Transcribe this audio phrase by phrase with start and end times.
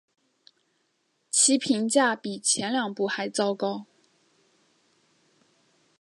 [1.29, 3.85] 其评价比前两部还糟糕。